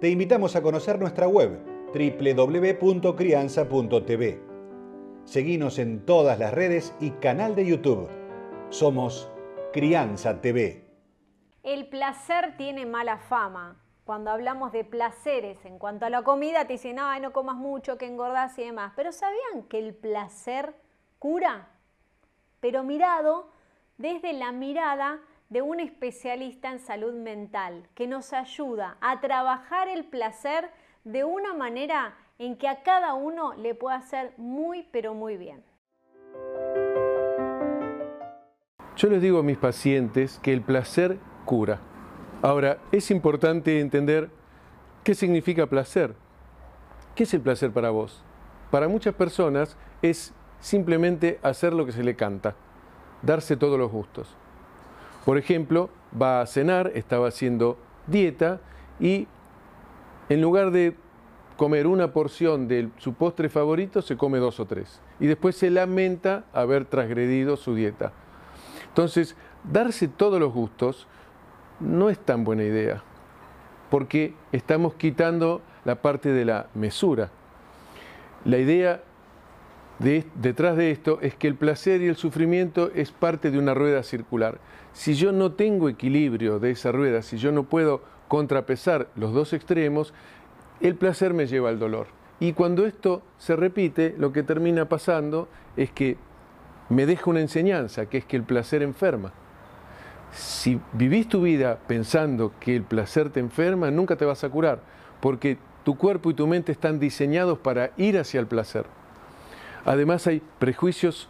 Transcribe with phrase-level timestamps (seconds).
[0.00, 1.58] te invitamos a conocer nuestra web
[1.92, 4.40] www.crianza.tv.
[5.24, 8.08] Seguimos en todas las redes y canal de YouTube.
[8.70, 9.28] Somos
[9.72, 10.84] Crianza TV.
[11.64, 13.82] El placer tiene mala fama.
[14.04, 17.98] Cuando hablamos de placeres en cuanto a la comida, te dicen, ay, no comas mucho,
[17.98, 18.92] que engordás y demás.
[18.94, 20.76] Pero ¿sabían que el placer
[21.18, 21.70] cura?
[22.60, 23.50] Pero mirado
[23.96, 30.04] desde la mirada de un especialista en salud mental que nos ayuda a trabajar el
[30.04, 30.70] placer
[31.04, 35.62] de una manera en que a cada uno le pueda hacer muy, pero muy bien.
[38.96, 41.80] Yo les digo a mis pacientes que el placer cura.
[42.42, 44.30] Ahora, es importante entender
[45.02, 46.14] qué significa placer.
[47.14, 48.22] ¿Qué es el placer para vos?
[48.70, 52.54] Para muchas personas es simplemente hacer lo que se le canta,
[53.22, 54.36] darse todos los gustos.
[55.24, 58.60] Por ejemplo, va a cenar, estaba haciendo dieta
[58.98, 59.26] y
[60.28, 60.96] en lugar de
[61.56, 65.00] comer una porción de su postre favorito, se come dos o tres.
[65.18, 68.12] Y después se lamenta haber transgredido su dieta.
[68.88, 71.06] Entonces, darse todos los gustos
[71.80, 73.02] no es tan buena idea,
[73.90, 77.30] porque estamos quitando la parte de la mesura.
[78.44, 79.02] La idea
[79.98, 84.02] detrás de esto es que el placer y el sufrimiento es parte de una rueda
[84.02, 84.58] circular.
[84.92, 89.52] Si yo no tengo equilibrio de esa rueda, si yo no puedo contrapesar los dos
[89.52, 90.14] extremos,
[90.80, 92.06] el placer me lleva al dolor.
[92.40, 96.16] Y cuando esto se repite, lo que termina pasando es que
[96.88, 99.32] me deja una enseñanza, que es que el placer enferma.
[100.30, 104.80] Si vivís tu vida pensando que el placer te enferma, nunca te vas a curar,
[105.20, 108.86] porque tu cuerpo y tu mente están diseñados para ir hacia el placer.
[109.84, 111.28] Además hay prejuicios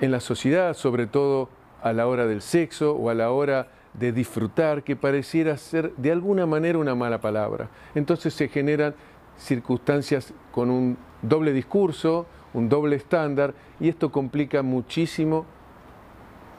[0.00, 1.48] en la sociedad, sobre todo
[1.82, 6.12] a la hora del sexo o a la hora de disfrutar, que pareciera ser de
[6.12, 7.68] alguna manera una mala palabra.
[7.94, 8.94] Entonces se generan
[9.36, 15.46] circunstancias con un doble discurso, un doble estándar, y esto complica muchísimo